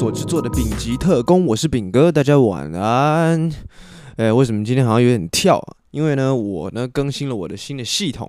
[0.00, 3.52] 所制作的丙级特工，我是丙哥，大家晚安。
[4.16, 5.62] 诶，为什么今天好像有点跳？
[5.90, 8.26] 因为呢，我呢更新了我的新的系统。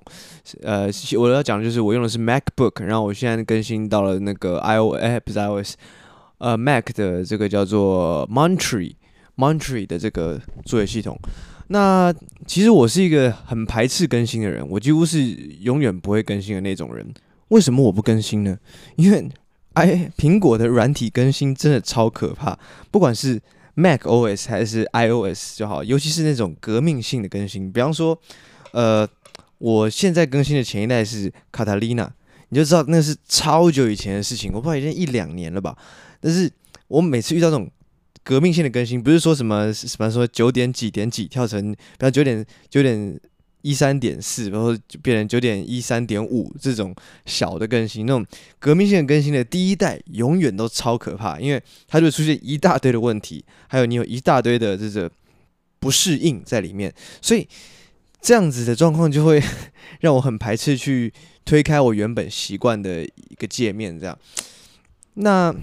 [0.64, 5.76] 呃，我要讲的就是我用的是 MacBook，然后我现在更新到了那个 iOS，iOS，
[6.40, 11.18] 呃，Mac 的这个叫做 Monterey，Monterey 的这个作业系统。
[11.70, 12.14] 那
[12.46, 15.24] 其实我是一个很排斥更新的人，我几乎是
[15.62, 17.14] 永远不会更新的那种人。
[17.48, 18.58] 为什么我不更新呢？
[18.98, 19.30] 因为
[19.74, 22.60] 哎，苹果的软体更新真的超可怕，
[22.92, 23.42] 不管是
[23.76, 28.20] Mac OS 还是 iOS 就好，尤其是那种革命性的更新，比方说，
[28.72, 29.08] 呃，
[29.60, 32.10] 我现在更新的前一代是 Catalina，
[32.50, 35.78] 你就知道那是超久以前的事情，我不知道已经一两年了吧。
[36.20, 36.52] 但是
[36.88, 37.72] 我每次遇到这种
[38.24, 43.20] 革命性的更新，不是说什么什么说九点几点几跳成，比方九点九点。
[43.62, 46.96] 一三点四，然后就变成九点一三点五这种
[47.26, 48.26] 小的更新，那种
[48.60, 55.12] 革命性更新的第一代永远都超可怕，因为它就会出现一大堆的问题，还有你有一大堆的这个
[55.80, 57.48] 不适应在里面，所以
[58.22, 59.42] 这样子的状况就会
[60.02, 61.12] 让我很排斥去
[61.46, 64.18] 推开我原本习惯的一个界面，这样。
[65.16, 65.56] 那。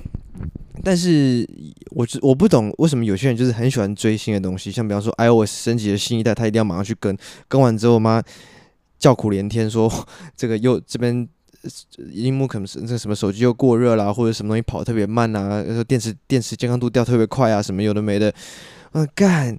[0.85, 1.45] 但是
[1.91, 7.17] 我我不懂为什么有些人就是很喜欢追新的东西，像比方说 iOS 升级的新一代，他一定要马上去跟，
[7.49, 8.23] 跟完之后妈
[8.99, 9.93] 叫苦连天说
[10.37, 11.29] 这个又这边
[12.13, 18.33] 萤幕可能是这什么手机又过热啦，或者什么东西跑特别慢啊，说电池电池健康度掉特别快啊，什么有的没的，
[18.93, 19.59] 嗯，干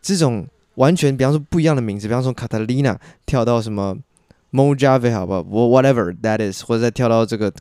[0.00, 3.98] 这种完全比方说不一样的名字，比方说 Catalina 跳到什么。
[4.52, 5.46] Mojave 好不好？
[5.48, 7.52] 我 whatever that is，或者再跳到这个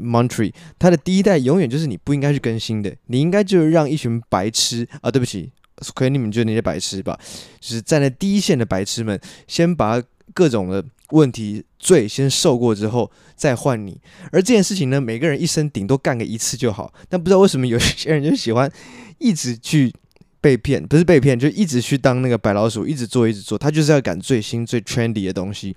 [0.00, 5.52] m o n t r e y 它的第一代永远就是你不应该去更新的，你应该就是让一群白痴啊，对不起，
[5.94, 7.18] 可能你们就是那些白痴吧，
[7.60, 14.00] 就是站在第一线的白痴们，先把各种的问题罪先受过之后再换你。
[14.32, 18.70] 而这件事情呢，每个人一生顶多干个一次就好，但不知道为什么有些人就喜欢
[19.18, 19.92] 一直去
[20.40, 25.76] 被骗，不是被骗，就一直去当那个白老鼠，一直做一直做，他就是要赶最新最 trendy 的东西。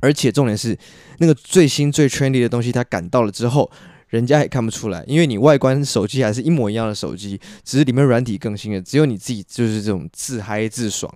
[0.00, 0.76] 而且重点是，
[1.18, 3.70] 那个最新最 trendy 的东西，它赶到了之后，
[4.08, 11.12] 人家也看不出来，因为你外观手机还是一模一样的手机，只是里面软体更新了，只有你自己就是这种自嗨自爽。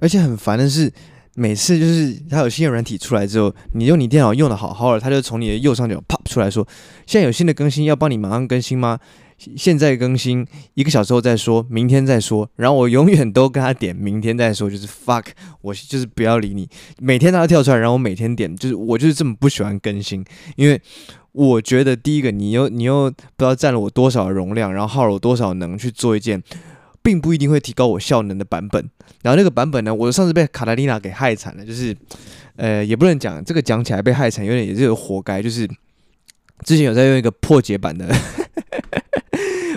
[0.00, 0.92] 而且很烦的是，
[1.34, 6.66] 每次就是它有新的软体出来之后，你用你电脑用的好好的，它就从你的右上角 pop 出来说，
[7.06, 8.98] 现在有新的更新，要帮你马上更新吗？
[9.56, 15.24] 现在更新一个小时后再说，明天再说，然后我永远都跟他点明天再说，就是 fuck，
[15.60, 20.24] 我就是不要理你，每天他都跳出来，然后我每天点，就是我就是这么不喜欢更新，
[20.56, 20.80] 因为
[21.32, 26.42] 我觉得第一个你又你又不知道占了我多少容量，然后耗了我多少能去做一件，
[27.02, 28.88] 并不一定会提高我效能的版本，
[29.22, 31.96] 然后那个版本呢，我上次被卡塔丽娜给害惨了，就是
[32.56, 35.66] 呃也不能讲这个讲起来被害惨，有点也是有活该，就是
[36.64, 38.06] 之前有在用一个破解版的。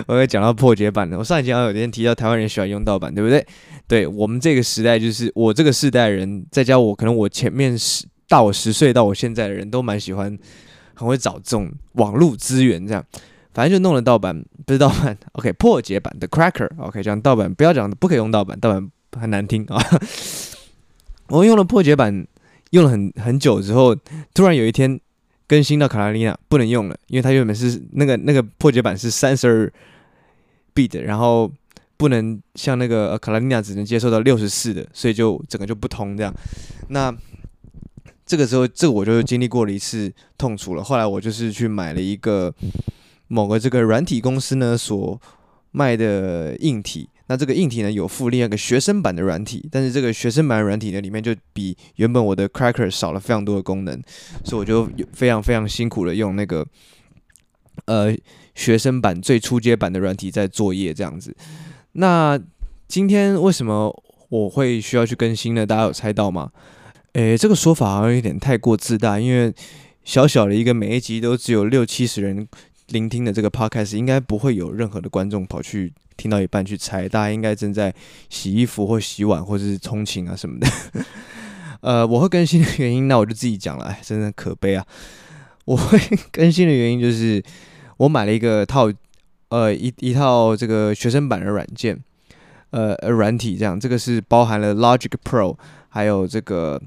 [0.06, 1.18] 我会讲到破解版的。
[1.18, 3.44] 我上一集好像有天提到台湾人喜欢用盗版，对不对？
[3.88, 10.36] 对，我们这个时代，就是我这个世代人，再加我可能我前面十大我十岁到我现在的人都蛮喜欢，
[10.94, 13.04] 很会找这种网络资源，这样，
[13.54, 19.80] 反正就弄了盗版，不是盗版， OK，破解版的 Cracker，OK，讲盗版，不要讲不可以用盗版，盗版很难听啊。
[21.30, 22.26] 我用了破解版，
[22.70, 23.96] 用了很很久之后，
[24.34, 25.00] 突然有一天
[25.48, 29.72] 更新到卡塔利娜不能用了，因为它原本是那个那个破解版是三十二。
[30.76, 31.50] beat，然后
[31.96, 36.32] 不能像那个卡拉尼亚只能接受到六十四的，所以就整个就不通这样。
[36.90, 37.12] 那
[38.26, 40.84] 这个时候，这个我就经历过了一次痛楚了。
[40.84, 42.52] 后来我就是去买了一个
[43.28, 45.18] 某个这个软体公司呢所
[45.70, 47.08] 卖的硬体。
[47.28, 54.00] 那这个硬体呢有附另外一个学生版的软体，但是这个学生版软体呢里面就比原本我的 Cracker 少了非常多的功能，
[54.44, 56.64] 所以我就非常非常辛苦的用那个
[57.86, 58.16] 呃。
[58.56, 61.36] 学生版最初阶版的软体在作业这样子，
[61.92, 62.40] 那
[62.88, 63.94] 今天为什么
[64.30, 65.66] 我会需要去更新呢？
[65.66, 66.50] 大家有猜到吗？
[67.12, 69.52] 诶，这个说法好像有点太过自大，因为
[70.04, 72.48] 小小的一个每一集都只有六七十人
[72.86, 77.94] 聆听的这个 podcast，应该不会有任何的观众跑去听到一半去猜，大家应该正在
[78.30, 80.66] 洗衣服或洗碗或者是通勤啊什么的。
[81.82, 84.86] 呃，我会更新的原因，那我就自己讲了，哎，真的可悲啊！
[85.66, 86.00] 我会
[86.32, 87.44] 更新的原因就是。
[87.98, 88.92] 我买了一个套，
[89.48, 91.98] 呃，一一套这个学生版的软件，
[92.70, 95.56] 呃，软体这样，这个是包含了 Logic Pro，
[95.88, 96.80] 还有这个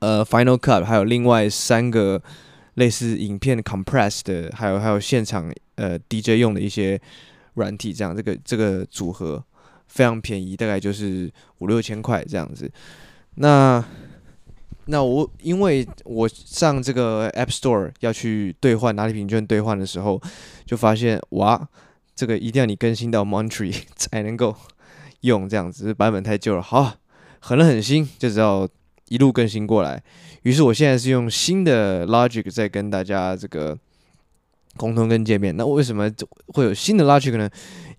[0.00, 2.20] 呃 Final Cut，还有另外三个
[2.74, 7.00] 类似影片 compress 的，还有还有现场呃 DJ 用的一些
[7.54, 9.44] 软体，这样，这个这个组合
[9.86, 12.70] 非常便宜，大概就是五六千块这样子。
[13.36, 13.82] 那
[14.86, 20.20] 那我因为我上这个 App Store 要去兑换拿礼品券兑换的时候，
[20.66, 21.68] 就发现哇，
[22.16, 24.56] 这个一定要你更新到 Monterey 才能够
[25.20, 26.62] 用，这样子版本太旧了。
[26.62, 26.94] 好，
[27.38, 28.68] 狠了狠心，就只要
[29.08, 30.02] 一路更新过来。
[30.42, 33.78] 于是我现在是用新的 Logic 在跟大家这个
[34.76, 35.56] 沟通跟见面。
[35.56, 36.10] 那为什么
[36.48, 37.48] 会有新的 Logic 呢？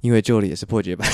[0.01, 1.07] 因为旧的也是破解版。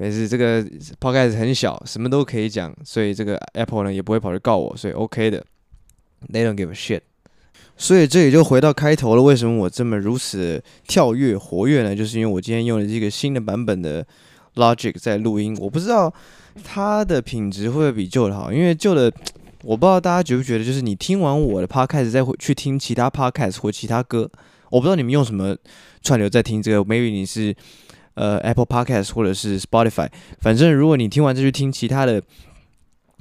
[0.00, 0.62] 没事，这个
[1.00, 5.44] Podcast 很小，什么都可以讲，所以这个 Apple 呢也不会跑去告我，所以 OK 的。
[6.32, 7.00] They don't give a shit。
[7.76, 11.96] 所以这也就回到开头了，为什么我这么如此跳跃活跃呢？
[11.96, 14.06] 就是因为我今天用了这个新的版本的
[14.54, 16.14] Logic 在录音，我不知道
[16.62, 19.12] 它的品质会不会比旧的好，因为旧的
[19.64, 24.30] 我不知道大家觉不觉得，就是你听完我的 Podcast 再去听其他 Podcast 或其他歌，
[24.70, 25.56] 我不知道你们用什么
[26.02, 27.52] 串流在听这个，maybe 你是。
[28.18, 30.08] 呃，Apple Podcast 或者是 Spotify，
[30.40, 32.20] 反正如果你听完再去听其他的，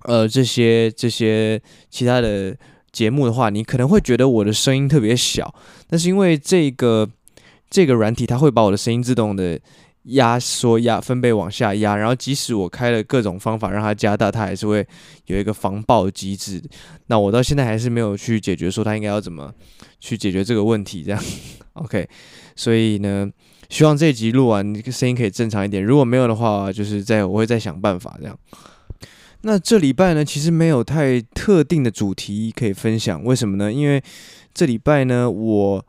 [0.06, 1.62] 呃，这些这些
[1.92, 2.58] 其他的
[2.92, 5.54] 节目的话，你可能会觉得我的声音特别小，
[5.88, 7.08] 但是因为这个
[7.70, 9.60] 这个软体它会把我的声音自动的
[10.06, 14.84] 压缩压分贝往下压，然后即使我开了各种方法让它加大，它还是会
[15.28, 16.60] 有一个防爆机制。
[17.06, 19.54] 那我到现在还是没有去解决说它应该要怎么
[20.00, 21.24] 去解决这个问题，这样
[21.74, 22.10] OK，
[22.56, 23.30] 所以呢。
[23.70, 25.84] 希望这集录完，这个声音可以正常一点。
[25.84, 28.38] 如果没有的话，就是再我会再想办法这样。
[29.42, 33.24] 那这礼拜呢，其实没有太特定的主题可以分享。
[33.24, 33.72] 为什么呢？
[33.72, 34.02] 因为
[34.54, 35.86] 这礼拜呢，我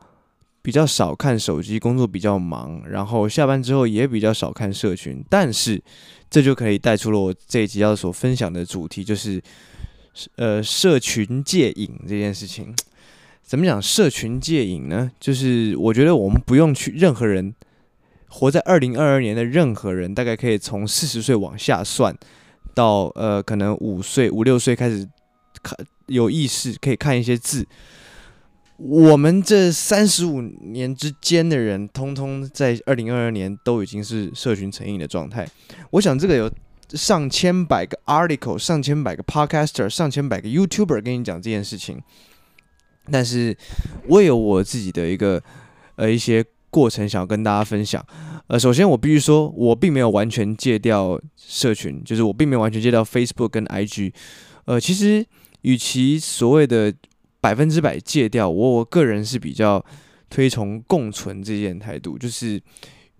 [0.61, 5.23] 比较少看手机，工作比较忙，然后下班之后也比较少看社群。
[5.29, 5.81] 但是
[6.29, 9.41] 这就可以带出了我这一集要所分享的主题，就是
[10.35, 12.75] 呃，社群戒瘾这件事情。
[13.41, 15.09] 怎么讲社群戒瘾呢？
[15.19, 17.55] 就是我觉得我们不用去任何人。
[18.31, 22.15] 活在二零二二年的任何人，大概可以从四十岁往下算，
[22.75, 25.09] 到呃，可能五岁、五六岁开始
[25.63, 27.67] 看有意识，可以看一些字。
[28.77, 35.47] 我们这三十五年之间的人，通通在二零二二年都已经是社群成瘾的状态。
[35.89, 36.51] 我想这个有
[36.91, 41.99] 上千百个 article，上千百个 podcaster，上千百个 YouTuber 跟你讲这件事情。
[43.11, 43.57] 但是
[44.07, 45.41] 我有我自己的一个
[45.95, 46.45] 呃一些。
[46.69, 48.05] 过程想要跟大家分享，
[48.47, 54.13] 呃，首先我必须说，我并没有完全戒掉社群，就是我并没有完全戒掉 Facebook 跟 IG，
[54.65, 55.25] 呃，其实
[55.61, 56.93] 与其所谓的
[57.41, 59.83] 百分之百戒掉，我我个人是比较
[60.29, 62.61] 推崇共存这件态度，就是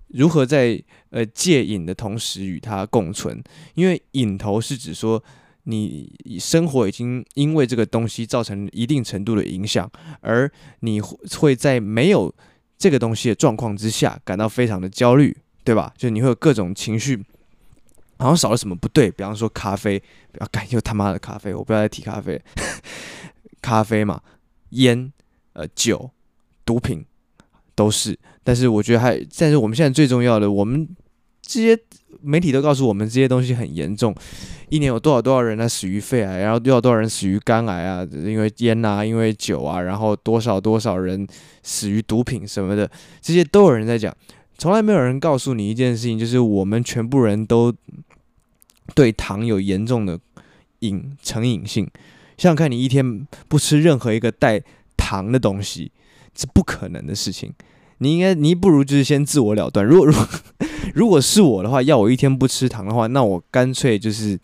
[0.10, 3.44] 如何在呃戒瘾的同时与它共存，
[3.76, 5.24] 因为瘾头是指说
[5.64, 9.90] 你生活已经因为这个东西造成一定程度的影响，
[10.22, 10.52] 而
[10.82, 12.34] 你会在没有
[12.80, 15.36] 这个东西的状况之下，感到非常的焦虑，
[15.66, 15.94] 对吧？
[15.98, 17.22] 就你会有各种情绪，
[18.18, 19.12] 好像少了什么不对。
[19.12, 20.00] 比方说咖啡，
[20.32, 22.42] 不要干又他妈的咖啡，我不要再提咖啡。
[23.62, 24.22] 咖啡嘛，
[24.70, 25.12] 烟、
[25.52, 26.10] 呃酒、
[26.66, 27.06] 毒品
[27.76, 28.18] 都是。
[28.42, 30.88] 但是我觉得还，但是我们现在最重要的，我们
[31.42, 31.78] 这些
[32.22, 34.14] 媒体都告诉我们这些东西很严重。
[34.70, 38.08] 一年有多少多少人呢死于肺癌，然后多少多少人死于肝癌啊？
[38.12, 41.28] 因为烟啊，因为酒啊，然后多少多少人
[41.64, 42.90] 死于毒品什么的，
[43.22, 44.16] 这些都有人在讲。
[44.58, 47.74] 从来没有人告诉你一件事情，就是我们全部人都
[48.94, 50.20] 对糖有严重的
[50.80, 51.86] 瘾成瘾性。
[52.38, 54.62] 想想看，你一天不吃任何一个带
[54.98, 55.92] 糖的东西，
[56.36, 57.54] 是不可能的事情。
[58.00, 59.86] 你应该，你不如就是先自我了断。
[59.86, 60.28] 如果如果
[60.94, 64.38] 如果是我的话，要我一天不吃糖的话，那我干脆就是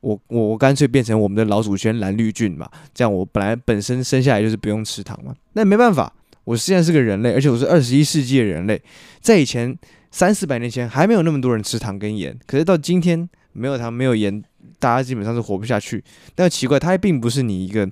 [0.00, 2.68] 我我我干脆变成我们的老祖先蓝绿菌嘛。
[2.94, 5.34] 这样我本来本身生下来就是不用吃糖嘛。
[5.52, 6.12] 那没办法，
[6.44, 8.80] 我现在是个人类，而且我是二十一世纪的人类。
[9.20, 9.76] 在以前
[10.10, 14.42] 三四百年前还没有那么多人吃糖跟盐，可是到今天没有糖没有盐，
[14.78, 16.02] 大家基本上是活不下去。
[16.34, 17.88] 但奇怪，它还并不是你一个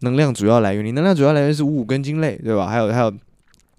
[0.00, 2.66] 能量主要来源，你能量主要来源是五谷根茎类，对吧？
[2.66, 3.12] 还有还有。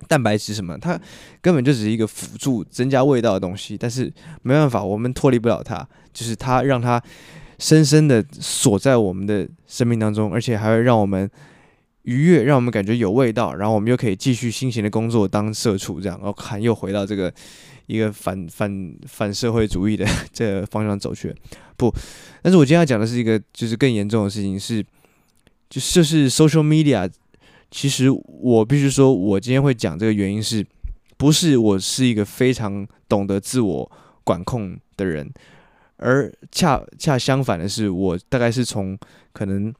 [0.03, 0.99] 蛋白质什么，它
[1.41, 7.01] 根本就只是一个辅助增加味道的东西，但是没办法，我们脱离不了它，就是它让它
[7.59, 11.29] 深深的锁在我们的生命当中，而且还会让我们
[12.03, 17.33] 愉悦，让我们感觉有味道，然后我们又可以继续辛勤的工作当社畜，这样，然后看又回到这个
[17.85, 21.33] 一个反反反社会主义的这个方向走去。
[21.77, 21.93] 不，
[22.41, 24.83] 但是我今天要讲的是一个就是更严重的事情，是
[25.69, 27.09] 就就是 social media。
[27.73, 30.63] 其实我必须说，我今天会讲这个原因是，
[31.17, 33.91] 不是我是一个非常懂得自我
[34.23, 35.27] 管控的人，
[35.97, 38.95] 而恰恰相反的是，我大概是从
[39.33, 39.73] 可能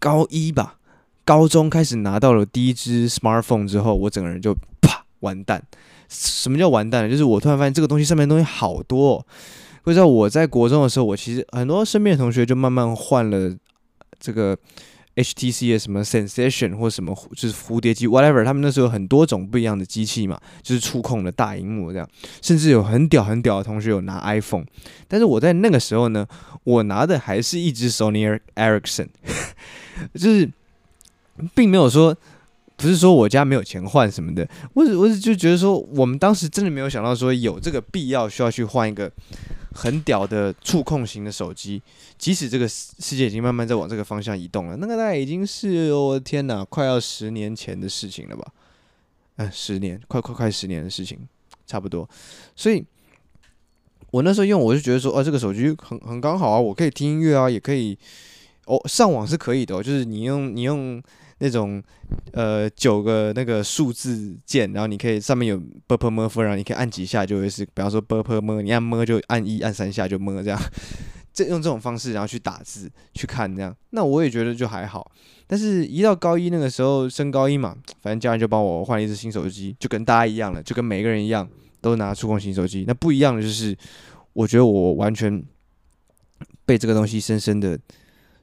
[0.00, 0.78] 高一吧，
[1.24, 5.62] 高中开始拿到了第一支 smartphone 之后，我整个人就啪完蛋。
[6.08, 7.08] 什么叫完蛋？
[7.08, 9.26] 就是我突然发现这个东西上面的东西好多哦。
[9.84, 13.56] 不知道我在国中的时候，我其实很多身边的同学就慢慢换了
[14.18, 14.58] 这个
[15.16, 22.08] HTC 的什么 Sensation 或什么就是蝴蝶机 whatever，他们那时候有很多种不一样的机器嘛，就是触控的大荧幕这样，
[22.40, 24.64] 甚至有很屌很屌的同学有拿 iPhone，
[25.08, 26.26] 但是我在那个时候呢，
[26.64, 29.08] 我拿的还是一只 Sony Ericsson，
[30.14, 30.48] 就是
[31.54, 32.16] 并没有说。
[32.78, 39.10] 不是说我家没有钱换什么的，我只我只就觉得说，我们当时真的没有想到说有这个必要需要去换一个
[39.76, 41.82] 很屌的触控型的手机，
[42.16, 48.52] 即使这个世界已经慢慢在往这个方向移动了，那个大概已经是我天哪，快要十年前的事情了吧？
[49.36, 51.18] 嗯，十年，快快快十年的事情，
[51.66, 52.08] 差不多。
[52.56, 52.82] 所以，
[54.10, 57.98] 我那时候用，我就觉得说，哦，这个手机很很刚好啊，我可以听音乐啊，也可以，
[58.64, 61.02] 哦，上网是可以的哦，就是你用你用。
[61.38, 61.82] 那种
[62.32, 70.58] 呃九个那个数字键，然后你可以上面有 b p m f，然后你可以按几下就会是，比方说 b p m，你按 m 就按一，按三下就 m 这样，
[71.32, 75.10] 这用这种方式然后去打字去看这样，那我也觉得就还好。
[75.46, 81.48] 但是，一到高一那个时候升高一嘛，反正家人就帮我换了一只新手机，就跟大家一样了，就跟每个人一样，
[81.80, 82.84] 都拿触控型手机。
[82.88, 83.76] 那不一样的就是，
[84.32, 85.44] 我觉得我完全
[86.64, 87.78] 被这个东西深深的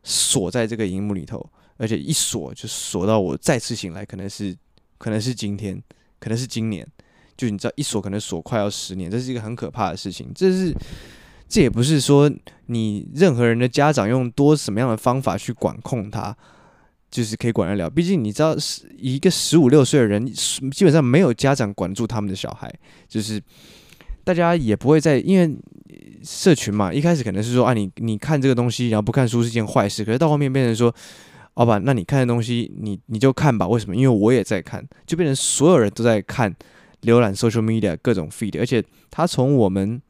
[0.04, 1.46] 锁在这个荧幕里头。
[1.78, 4.56] 而且一锁就锁到我再次醒来，可能是
[4.98, 5.82] 可能是今天，
[6.20, 6.88] 可能是今年，
[7.36, 10.32] 就你知道一锁可能锁快要十年，这是一个很可怕的事情。
[10.36, 10.74] 这是
[11.50, 12.32] 这也不是说
[12.68, 16.36] 你任何人的家长用多什么样的方法去管控他，
[17.12, 17.90] 就是可以管得了。
[17.90, 18.56] 毕竟你知道，
[18.98, 22.74] 一个十五六岁的人，基本上没有家长管住他们的小孩，
[23.10, 23.42] 就是
[24.24, 25.58] 大家也不会在因为
[26.24, 30.94] 社群嘛，一开始可能是说啊，你你看这个东西，然后不看书是件坏事，可是到后面变成说。
[31.56, 33.68] 好吧，那你看的东西，你你就看吧。
[33.68, 33.96] 为什么？
[33.96, 36.52] 因为我也在看，就变成所有人都在看，
[37.04, 40.02] 浏览 social media 各种 feed，而且他从我们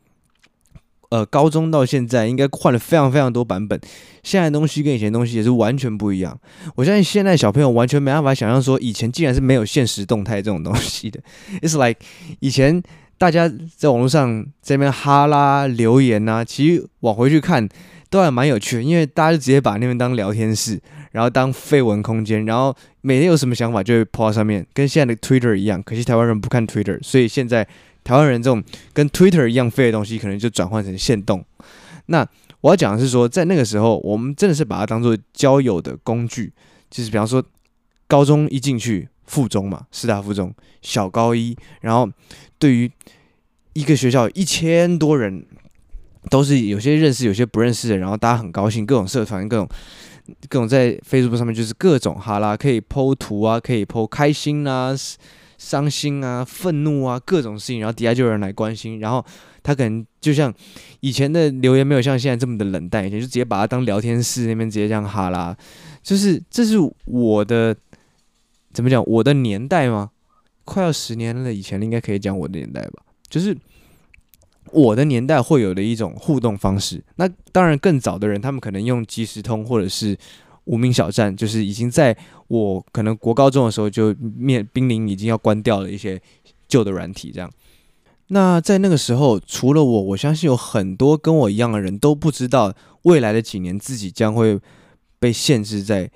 [1.09, 3.77] 呃高中到现在，应该换了非常非常多版本。
[4.23, 6.39] 现在的东西跟以前东西也是完全不一样。
[6.75, 11.19] 我相信现在小朋友完全没办法想象说，以前竟然是没有现实动态这种东西的。
[11.61, 11.99] It's like
[12.39, 12.81] 以前
[13.17, 17.67] 大家在网络上这边哈拉留言啊，其实往回去看
[18.09, 20.81] 都还蛮有趣的，因为大家就直接把那边当聊天室。
[21.13, 25.81] 然后当废文空间，然后每天有什么想法就会抛到上面，跟现在的 Twitter 一样。
[25.81, 27.63] 可惜台湾人不看 Twitter，所以现在
[28.03, 31.45] 台湾人这种跟 Twitter 一样废的东西，可能就转换成限动。
[32.07, 32.27] 那
[32.61, 36.51] 我要讲的是说，在那个时候，我们真的是把它当做交友的工具，
[36.89, 37.43] 就是比方说
[38.07, 40.51] 高中一进去，附中嘛，师大附中，
[40.81, 42.09] 小高一，然后
[42.57, 42.91] 对于
[43.73, 45.45] 一个学校一千多人，
[46.31, 49.69] 都是有些认识，有些不认识的，然后大家很高兴，各种社团，各种。
[50.49, 54.95] 各种在 Facebook 上面就是各种哈拉，可以 po 图啊，可以 po 开心啊、
[55.57, 59.23] 伤心啊、愤怒啊，各种事情，然后底下就有人来关心，然后
[59.61, 60.53] 他可能就像
[61.01, 65.55] 以前的留言没有像现在这么的冷淡，以前就直接把它当聊天室那边直接这样哈拉，
[66.01, 67.75] 就是这是我的
[68.71, 70.11] 怎么讲，我的年代吗？
[70.65, 73.57] 快要十年了以前应该可以讲我的年代吧，就是。
[74.73, 80.17] 我的年代会有的一种互动方式，那当然更早的人，他们可能用即时通或者是
[80.65, 86.19] 无名小站，就是已经在我可能国高中的时候就面濒临已经要关掉了一些
[86.67, 87.49] 旧的软体这样。
[88.27, 94.59] 那在那个时候，除了我，我相信有很多跟我一样的人都不知道未来的几年自己将会
[95.19, 96.09] 被限制在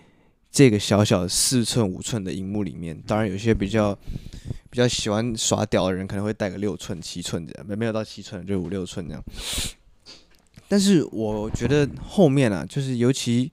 [0.51, 2.99] 这个小小的四寸五寸的荧幕里面。
[3.05, 3.97] 当然，有些比较。
[4.69, 9.23] 比较喜欢耍屌的人可能会带个六寸、七寸这样，没没有到七寸，就五六寸这样。
[10.67, 13.49] 但是我觉得后面啊，就是尤其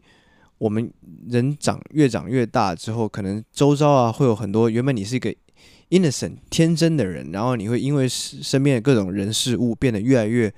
[0.59, 0.91] 我们
[1.29, 5.33] 人长越长越大之后，可能周遭啊会有很多原本你是一个
[5.91, 10.53] innocent 天真的人，然后你会因为身边的各种人事物变得越来越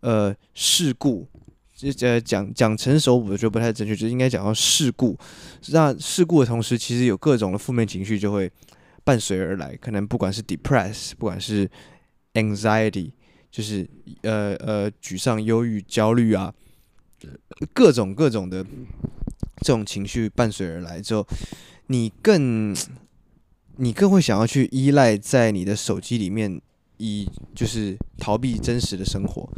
[0.00, 1.28] 呃世故，
[1.76, 5.16] 就呃讲讲成熟我觉得不太正确，就应该讲到世故。
[5.68, 8.50] 那世故的同时，其实有各种的负面情绪就会。
[9.04, 11.70] 伴随而来，可能不管是 depress，不管是
[12.32, 13.12] anxiety，
[13.50, 13.88] 就是
[14.22, 16.52] 呃呃沮丧、忧郁、焦虑啊，
[17.72, 18.64] 各种各种的
[19.60, 21.26] 这种情绪伴随而来之后，
[21.88, 22.74] 你更
[23.76, 26.60] 你更会想要去依赖在你的手机里面，
[26.96, 29.48] 以就是逃避真实的生活。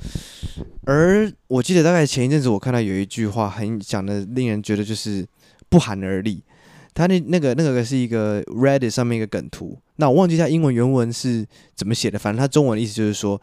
[0.84, 5.26] 而我记得大概前一阵子我看到有一句话很讲的，令人觉得就是
[5.68, 6.42] 不寒而栗。
[6.96, 13.38] 他那那个那个是一个 Reddit 上面一个梗图，那我忘记他英文原文是怎么写的，反正他中文的意思就是说，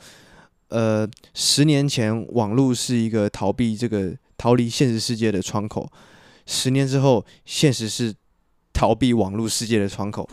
[0.69, 5.87] 呃，十年前网络是一个逃避这个逃离现实世界的窗口，
[6.47, 8.11] 十年之后现实是
[8.73, 10.27] 逃避网络世界的窗口。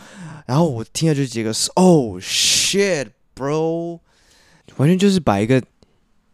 [0.47, 4.01] 然后我听下去几个是，Oh shit, bro，
[4.77, 5.63] 完全就是把一个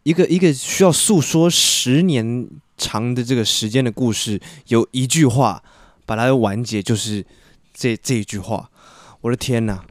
[0.03, 5.61] 一个一个需要诉说十年长的这个时间的故事，有一句话
[6.07, 7.23] 把它完结，就是
[7.71, 8.67] 这这一句话。
[9.21, 9.83] 我的天呐，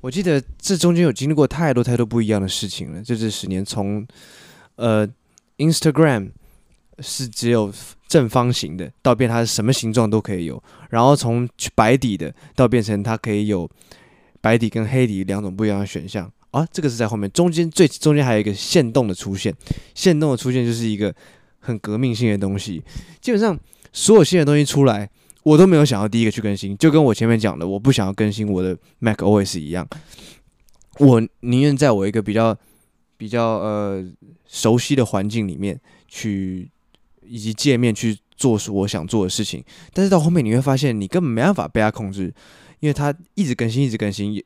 [0.00, 3.02] 我记得这中间有经历过太多太多不一样的事情了。
[3.02, 4.06] 就这十年，从
[4.76, 5.06] 呃
[5.58, 6.30] Instagram
[7.00, 7.72] 是只有
[8.06, 13.68] 正方形的，到变它是什么形状都可以有，然后从白底的到变成它可以有
[14.40, 16.30] 白底跟黑底两种不一样的选项。
[16.52, 19.54] 啊，这个是在后面，中间最中间还有一个线动的出现，
[19.94, 21.14] 线动的出现就是一个
[21.58, 22.82] 很革命性的东西。
[23.20, 23.58] 基本上
[23.92, 25.10] 所有新的东西出来，
[25.46, 29.86] 我都没有想要第一个去更新，就跟我前面讲的，我不想要更新我的 Mac OS 一样，
[30.98, 32.58] 我宁愿在我一个比较
[33.16, 34.04] 比较呃
[34.48, 36.68] 熟悉的环境里面去
[37.24, 39.62] 以及界面去做我想做的事情。
[39.92, 42.34] 但是到后面你会发现，你根本没办法被它控制，
[42.80, 44.42] 因为它一直更新，一直更新。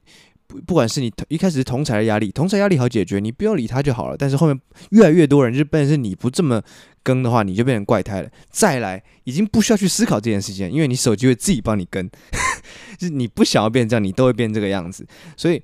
[0.47, 4.17] 不，不管是你一开始是同侪的压力，同侪压力好解决，你不要理他就好了。
[4.19, 6.61] 但是后面越来越多人，就变成是你不这么
[7.03, 8.31] 更的话，你就变成怪胎了。
[8.51, 12.09] 再来，已经不需要去思考这件事情，因为你手机会自己帮你更，
[12.99, 15.07] 就是你不想要变这样，你都会变这个样子。
[15.37, 15.63] 所以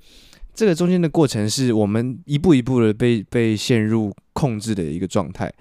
[0.54, 5.52] 这个中间的过程是我们一步一步的被被陷入控制的一个状态。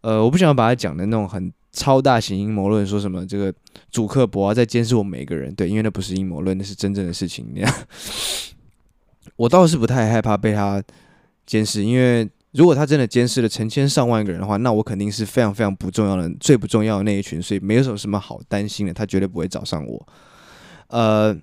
[0.00, 3.52] 呃，我不想要把它讲的那种很超大型阴谋论，说什么这个
[3.90, 7.50] 主克博啊在监视我们每个人，对，因为那不是阴谋论，那是真正的事情。
[7.54, 7.74] 那样。
[9.36, 10.80] 我倒是不太害怕被他
[11.46, 18.94] 监视，因为如果他真的监视了成千上万个人的话，那我肯定是非常非常不重要的、最不重要的那一群，所以没有什么什么好担心的。
[18.94, 20.08] 他绝对不会找上我。
[20.86, 21.36] 呃，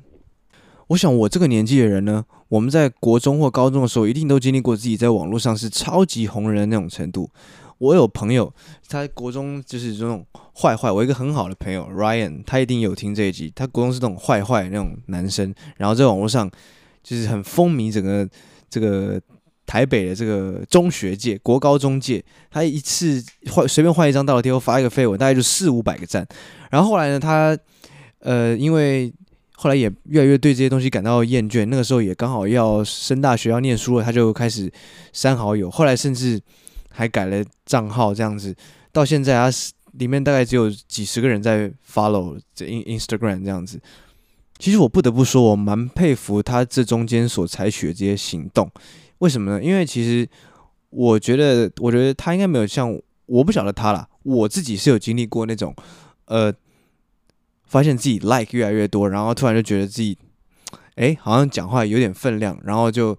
[0.88, 7.30] 我想我这个年纪的人呢，我们在国中或高中的时候，一定都经历过自己在网络上是超级红人的那种程度。
[7.78, 8.54] 我有朋友，
[8.88, 10.26] 他国中就是这种
[10.62, 10.90] 坏坏。
[10.90, 13.52] 我一个很好的朋友 Ryan，他一定有听这一集。
[13.56, 16.50] 他国中是那种坏坏那种男生，然后在网络上。
[17.04, 18.30] 就是很风靡整个
[18.70, 19.20] 这个
[19.72, 26.28] 台北的这个中学界、国高中界，他一次换随便换一张大头贴，发一个废文，大概就四五百个赞。
[26.70, 27.58] 然后后来呢，他
[28.20, 29.14] 呃，因为
[29.54, 34.70] 后来也越来越对这些东西感到厌倦，那个时候也刚好要升大学要念书了，他就开始
[35.14, 35.72] 删好友。
[35.72, 36.38] 后来甚至
[36.90, 38.54] 还改了账号，这样子
[38.92, 39.50] 到现在，他
[39.94, 43.80] 里面大概只有几十个人在 follow 这 Instagram 这样子。
[44.60, 48.70] 其实我不得不说，我蛮佩服他这中间所采取的这些行动。
[49.22, 49.64] 为什么呢？
[49.64, 50.28] 因为其实
[50.90, 55.76] 我觉得，我觉得他应该没有像我不晓得他啦，我自己是有经历过那种，
[56.26, 56.54] 呃，
[57.66, 60.18] 发现自己 like 越来越多，然后突然就觉得自己，
[60.96, 63.18] 哎，好像讲话有点分量，然后就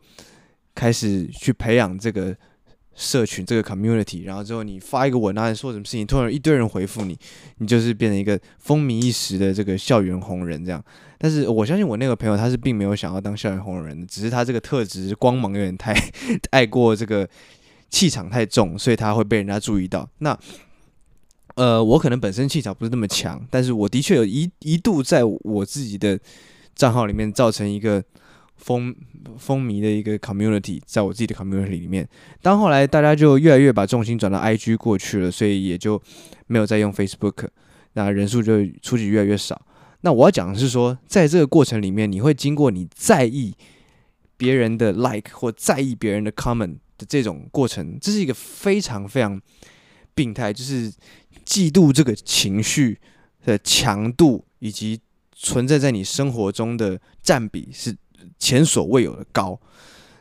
[0.74, 2.36] 开始去培养这个。
[2.94, 7.18] 社群这个 community，然后之后你发一个文案说什么事情，突然一堆人回复你，
[7.58, 10.84] 你就是变成一个风靡一时的这个校园红人这样。
[11.18, 15.94] 但是我相信我那个朋友他是并没有想要当校园红人的，只是他这个特质光芒有点太
[16.50, 17.28] 太过这个
[17.88, 20.08] 气场太重，所以他会被人家注意到。
[20.18, 20.38] 那
[21.54, 26.18] 呃，我可能本身气场不是那么强，但是我的确有一一度在我自己的
[26.74, 28.04] 账号里面造成一个。
[28.56, 28.94] 风
[29.38, 32.08] 风靡的一个 community，在我自己的 community 里面，
[32.40, 36.00] 当后来大家就越来越把重心转到 IG 过去了，所以也就
[36.46, 37.48] 没有再用 Facebook，
[37.94, 39.60] 那人数就出去越来越少。
[40.02, 43.52] 那我要讲的是说，在这个过程里面，你会经过你在意
[44.36, 49.40] 别人的 like 或在意别人的 comment 的这种过程，这是一个非常非常
[50.14, 50.92] 病态，就是
[51.44, 52.98] 嫉妒这个情绪
[53.44, 55.00] 的强度以及
[55.32, 57.96] 存在在你生活中的占比是。
[58.38, 59.58] 前所未有的高，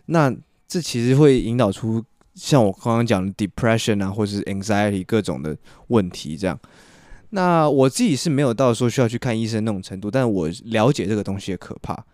[0.06, 0.34] 那
[0.68, 2.04] 这其实会引导出
[2.36, 5.56] 像我刚刚讲的 depression 啊，或者是 anxiety 各种的
[5.88, 6.38] 问题。
[6.38, 6.60] 这样，
[7.32, 12.06] 那我自己是没有到说需要去看医生那种程度，但我了解这个东西的可怕。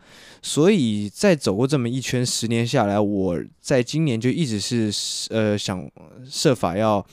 [0.42, 4.92] 所以在走过这么一圈十年下来，我在今年就一直是
[5.30, 5.90] 呃想
[6.30, 7.06] 设法要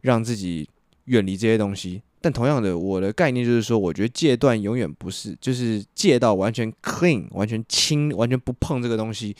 [0.00, 0.68] 让自己
[1.06, 2.02] 远离这些东西。
[2.20, 9.34] 但同样的，我的概念就是说，我觉得戒断永远不是，就是戒到完全 clean、完全清、完全不碰这个东西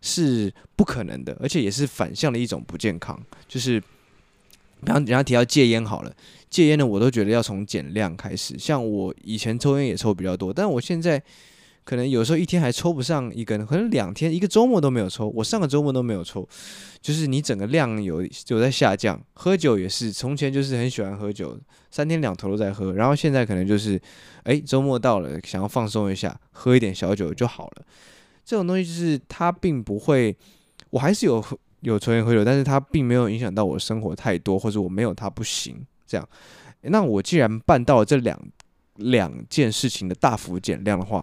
[0.00, 3.20] 是不可能的，而且也是反向的一种不健康。
[3.46, 6.14] 就是，比方人家提到戒烟好了，
[6.48, 8.58] 戒烟呢，我都觉得要从减量开始。
[8.58, 11.22] 像我以前抽烟也抽比较多，但我现在。
[11.84, 15.28] 可能有时候一天还抽不上一根，可能两天一个周末都没有抽。
[15.28, 16.48] 我上个周末都没有抽，
[17.02, 19.20] 就是你整个量有有在下降。
[19.34, 24.00] 喝酒也是，从前就是很喜欢喝酒，三天两头都在喝，然后现在可能就是，
[24.44, 27.84] 哎，周末到了，想要放松一下，喝一点小酒就好了。
[28.46, 30.34] 这种东西就是它并不会，
[30.88, 31.44] 我还是有
[31.80, 35.84] 有抽烟喝酒，但是它并没有影响到我生活太多，或者我没有它不行。
[36.06, 36.26] 这样，
[36.80, 38.40] 那我既然办到了这两
[38.96, 41.22] 两件事情的大幅减量的话。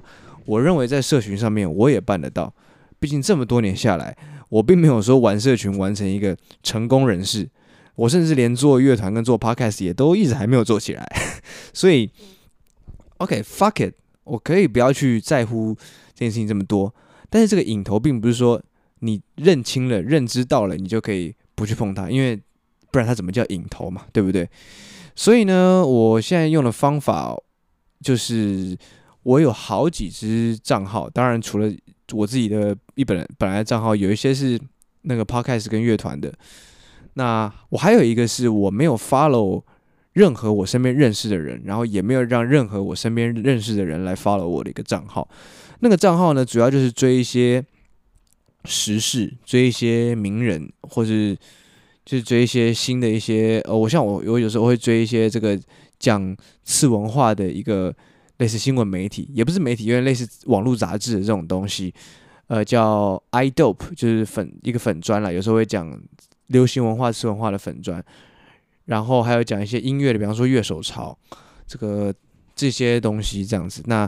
[0.51, 2.53] 我认为在社群上面我也办得到，
[2.99, 4.17] 毕竟这么多年下来，
[4.49, 7.49] 我并没有说玩社群完成一个成功人士，
[7.95, 11.07] 我甚至连做乐团跟做 podcast 也都一直还没有做起来，
[11.73, 12.11] 所以
[13.17, 13.93] OK fuck it，
[14.25, 15.73] 我可以不要去在乎
[16.13, 16.93] 这件事情这么多。
[17.29, 18.61] 但是这个瘾头并不是说
[18.99, 22.37] 你认清了、认知到了，你就可以不去碰它，因为
[22.91, 24.49] 不然它怎么叫瘾头嘛，对不对？
[25.15, 27.37] 所以呢，我现在用的方法
[28.01, 28.77] 就是
[29.23, 31.71] 我有好几支账号，当然除了
[32.13, 34.59] 我自己的一本本来账号，有一些是
[35.03, 36.33] 那个 podcast 跟乐团的。
[37.13, 39.63] 那我还有一个是我没有 follow
[40.13, 45.27] 任何我身边认识的人，然后也没有让任何我身边认识的人来 follow 我的一个账号。
[45.79, 47.63] 那个账号呢，主要就是追一些
[48.65, 51.35] 时事，追一些名人，或是
[52.05, 55.59] 就是追一些新的一些呃，我像我我有时候会追一些这个
[55.99, 57.93] 讲次文化的一个
[58.41, 61.93] 类似新闻媒体，也不是媒体，因为类似网络杂志的这种东西，
[62.47, 65.97] 呃，叫 iDope，就是粉一个粉专啦，有时候会讲。
[66.47, 68.03] 流行文化、次文化的粉专，
[68.83, 71.17] 然后还有讲一些音乐的，比方说乐手潮，
[71.65, 72.13] 这个
[72.53, 73.81] 这些东西这样子。
[73.85, 74.05] 那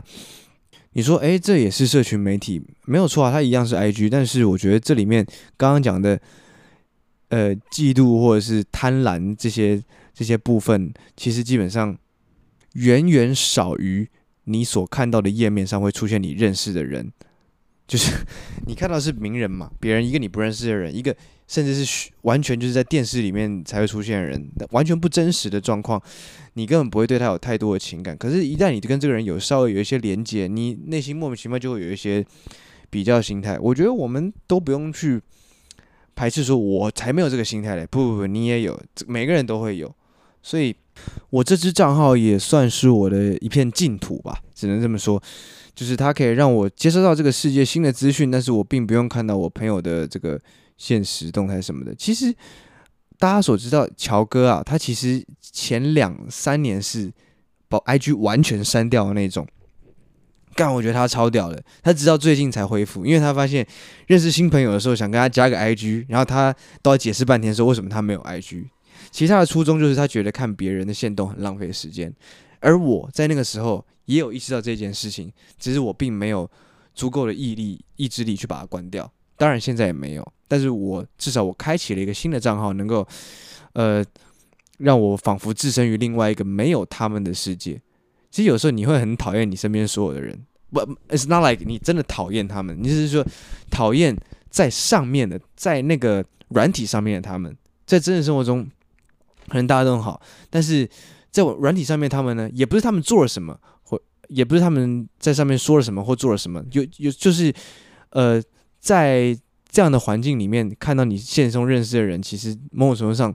[0.92, 4.10] 你说，诶，这也是社群媒体，没有错啊，它一样是 IG。
[4.10, 5.24] 但是我觉得这里面
[5.56, 6.20] 刚刚讲的，
[7.28, 11.96] 呃，嫉妒或者是贪婪这些这些部分，其实基本上
[12.74, 14.06] 远远少于
[14.44, 17.12] 你所看到的页面上会出现你认识的人。
[17.86, 18.12] 就是
[18.66, 21.14] 你看到是名人嘛，别人一个你不认识的人，一个。
[21.46, 26.02] 甚至是完全就是在电视里面才会出现的人，完全不真实的状况，
[26.54, 28.16] 你根本不会对他有太多的情感。
[28.16, 32.24] 可是，一旦你跟这个人有稍微有一些连接，你内心莫名其妙就会有一些
[32.88, 33.58] 比较心态。
[33.58, 35.20] 我觉得我们都不用去
[36.16, 37.86] 排斥说，我才没有这个心态嘞。
[37.90, 39.94] 不不不，你也有，每个人都会有。
[40.42, 40.74] 所以，
[41.30, 45.22] 我这支账号也算是我的一片净土吧，只能这么说。
[45.74, 50.40] 就是它可以让我接收到这个世界新的资讯，但是我并不用看到我朋友的这个。
[50.76, 52.34] 现实动态什么的，其实
[53.16, 57.12] 大家所知道，乔哥啊，他其实前两三年是
[57.68, 59.46] 把 IG 完全删掉的那种。
[60.56, 63.64] 干，我觉得他超屌的，他直到最近才恢复，因为他发现
[64.08, 66.52] 认识新朋友的时候想跟他加个 IG，然后他
[66.82, 68.64] 都要解释半天说为什么他没有 IG。
[69.10, 72.12] 其实他的初衷就是他觉得看别人的线动很浪费时间，
[72.60, 76.50] 而我在那个时候也有意识到这件事情，只是我并没有
[76.94, 79.10] 足够的毅力、意志力去把它关掉。
[79.36, 80.32] 当然现在也没有。
[80.46, 83.04] 但是我至少我开启了一个新的账号，能够，
[83.72, 84.04] 呃，
[84.78, 87.80] 让我仿佛置身于另外一个没有他们的世界。
[88.30, 90.38] 其实有时候你会很讨厌你身边所有的人，
[90.70, 93.26] 不，it's not like 你真的讨厌他们，你只是说
[93.70, 94.16] 讨厌
[94.50, 98.68] 在上面的，在那个软体上面的他们，在真实生活中
[99.48, 100.88] 可能大家都很好，但是
[101.30, 107.52] 在软体上面他们呢，也不是他们做了什么，或也不是他们在上面说了什么或做了什么，有有就是，
[108.10, 108.42] 呃，
[108.80, 109.36] 在。
[109.74, 113.34] 这样的环境里面，看到你现实中认识的人，其实某种程度上，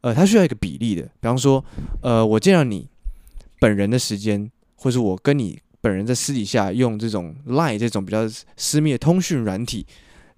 [0.00, 1.02] 呃，他需要一个比例的。
[1.02, 1.64] 比方说，
[2.02, 2.88] 呃，我见到你
[3.60, 9.86] 本人的时间，或是我跟你本人在私底下用这种 Line 这种比较私密的通讯软体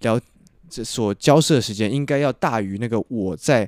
[0.00, 0.20] 聊，
[0.68, 3.66] 这所交涉的时间，应该要大于那个我在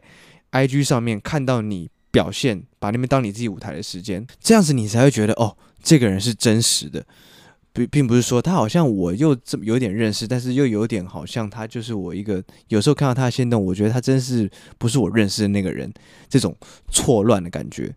[0.53, 4.27] IG 上面看到你表现，把那边当你自己舞台的时间。
[4.41, 7.05] 这样子你才会觉得，哦，这个人是真实的。
[7.73, 12.43] 并并不是说他好像我又这么有点认识，但是又有点好像他就是我一个。
[12.67, 15.89] 有时候看到他的限动，我觉得他真是不是我认识的那个人，
[16.29, 16.53] 这种
[16.91, 17.95] 错乱的感觉。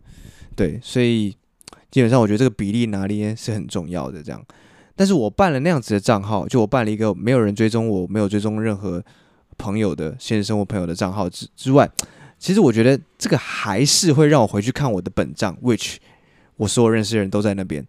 [0.55, 1.35] 对，所以
[1.89, 4.21] 基本上我觉得这个比例拿捏是很重要的。
[4.21, 4.45] 这样，
[4.95, 9.03] 但是我办了那样子的账号，就我办了一个没有人追踪我，没有追踪任何
[9.57, 11.89] 朋友的现实生活朋友的账号之之外，
[12.43, 15.95] 其实我觉得这个还是会让我回去看我的本账，which
[16.57, 17.87] 我所有认识的人都在那边。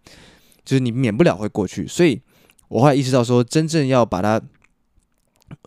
[0.63, 2.21] 就是你免不了会过去，所以
[2.69, 4.41] 我后来意识到说，真正要把它，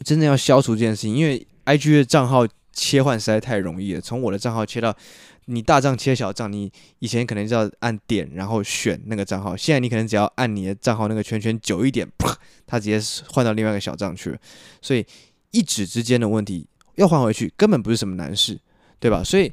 [0.06, 4.00] 真正要消除这件事情，因为 IG 的账号切换实在太容易了。
[4.00, 4.96] 从我的账号切到
[5.44, 12.34] 你大账切小账，你以前可能就要按点然后选那个账号，现在你可能只要按你的账号那个圈圈久一点，啪，
[12.66, 12.98] 它直接
[13.28, 14.38] 换到另外一个小账去了。
[14.80, 15.04] 所以
[15.50, 18.58] 一指之间的问题要换回去，根本不是什么难事，
[18.98, 19.22] 对吧？
[19.24, 19.52] 所以。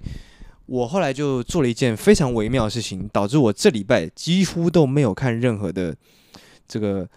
[0.67, 5.95] 我后来就做了一件非常微妙的事情，导致我这礼拜几乎都没有看任何的
[6.67, 7.07] 这个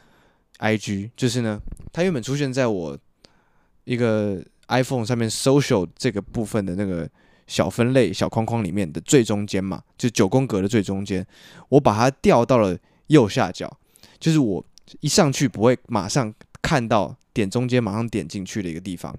[0.59, 1.09] IG。
[1.17, 1.59] 就是呢，
[1.91, 2.99] 它原本出现在我
[3.85, 7.09] 一个 iPhone 上面 Social 这个部分的那个
[7.47, 11.27] 小分类小框框里面的最中间嘛，就九宫格的最中间，
[11.71, 13.75] 我把它调到了右下角，
[14.21, 14.63] 就是我
[15.01, 19.19] 一上去不会马上看到点中间马上点进去的一个地方，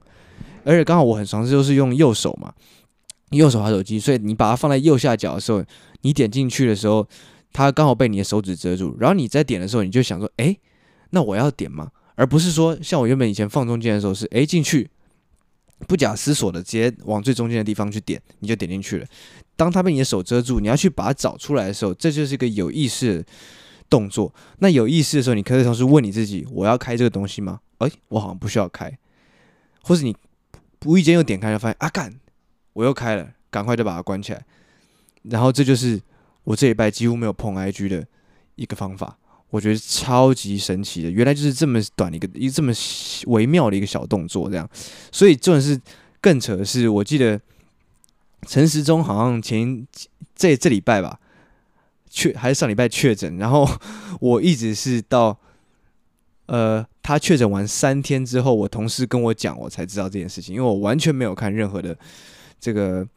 [0.63, 2.53] 而且刚好我很尝试就是用右手嘛。
[3.37, 5.63] 右手滑手机，所以你把它放在右下角的时候，
[6.01, 7.07] 你点进去的时候，
[7.53, 8.95] 它刚好被你的手指遮住。
[8.99, 10.59] 然后你在点的时候，你就想说：“诶，
[11.11, 14.89] 那我要点吗？”而不是说像我原本以前放中间的时候是“诶进去”，
[15.87, 19.05] 不假思索的直接往最中间的地方去点，你就点进去了。
[19.55, 23.25] 当它被你的手遮住，你要去把它找出来的时候，这就是一个有意识的
[23.89, 24.33] 动作。
[24.57, 27.59] 那有意识的时候，你可以同时问你自己：我要开这个东西吗？
[27.77, 28.97] 诶，我好像不需要开。
[29.81, 30.15] 或是你
[30.85, 32.13] 无意间又点开了，发现啊干，
[32.79, 34.41] 我又开了，赶快就把它关起来。
[35.23, 35.99] 然后这就是
[36.45, 38.07] 我这礼拜几乎没有碰 IG 的
[38.55, 39.17] 一个方法。
[39.49, 42.71] 我觉得超级神奇的，原来就是这么短的一个一这么
[43.27, 44.69] 微妙的一个小动作，这样。
[45.11, 45.77] 所以这种是
[46.21, 47.37] 更扯的是，我记得
[48.47, 49.85] 陈时中好像前
[50.33, 51.19] 这这礼拜吧，
[52.09, 53.67] 确还是上礼拜确诊，然后
[54.21, 55.37] 我一直是到
[56.45, 61.97] 呃他确诊完三天之后，我同事跟我讲，我才知道这件事情，因为我完全没有看任何的
[62.59, 63.07] 这个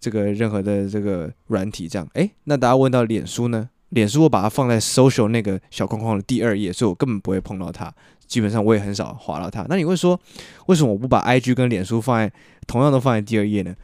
[0.00, 2.08] 这个任何的这个软体，这样。
[2.14, 3.68] 诶，那大家问到脸书呢？
[3.90, 7.92] 脸书我把它放在 social 那个小框框的第二页，所以我根本不会碰到它。
[8.26, 9.66] 基本上我也很少划到它。
[9.68, 10.18] 那你会说，
[10.66, 12.32] 为什么我不把 IG 跟脸书放在
[12.68, 13.74] 同样都放在第二页呢？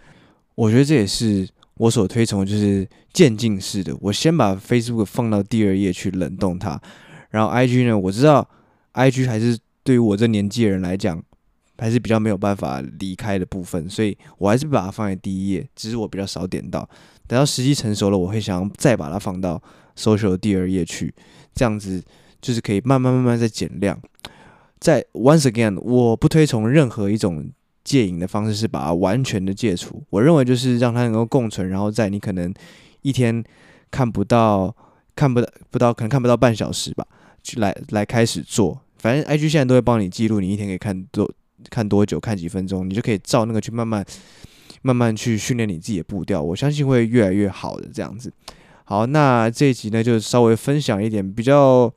[0.54, 3.96] 我觉得这也是我所推崇，就是渐进式的。
[4.00, 6.80] 我先把 Facebook 放到第二页去冷冻它，
[7.30, 8.48] 然后 IG 呢，我知道
[8.94, 11.20] IG 还是对于我这年纪的人来讲，
[11.78, 16.88] 还是比较没有办法离开的部分，所以我还是把它放在第一页，只是我比较少点到。
[17.26, 19.60] 等到时机成熟了，我会想要再把它放到
[19.96, 21.12] social 的第二页去，
[21.54, 22.02] 这样子
[22.40, 24.00] 就是可以慢慢慢慢再减量。
[24.78, 27.50] 在 once again，我不推崇任何一种
[27.82, 30.02] 戒瘾的方式是把它完全的戒除。
[30.10, 32.52] 我认为就是让它能够共存，然后在你可能
[33.02, 33.42] 一天
[33.90, 34.74] 看不到、
[35.14, 37.06] 看不到、不到可能看不到半小时吧，
[37.42, 38.80] 去来来开始做。
[38.98, 41.28] 反正 IG 现在都会帮你记录，你一天可以看多
[41.70, 44.04] 看多久、看几分钟，你就可以照那个去慢慢
[44.82, 46.42] 慢慢去训练你自己的步调。
[46.42, 48.32] 我相信会越来越好的这样子。
[48.84, 51.92] 好，那这一集呢，就稍微分享一点比较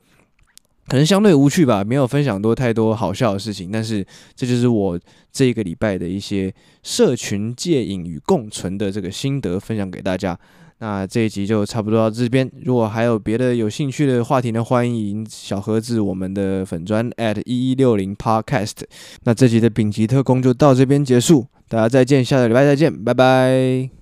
[0.88, 4.98] 可能相对无趣吧，没有分享多太多好笑的事情，但是这就是我
[5.30, 10.36] 这一个礼拜的一些社群戒瘾与共存的这个心得分享给大家。
[10.80, 18.82] 那这一集就差不多到这边，如果还有别的有兴趣的话题呢，欢迎小盒子我们的粉砖 at 一一六零 podcast。
[19.24, 23.99] 那这集的丙级特工就到这边结束，大家再见，下个礼拜再见，拜拜。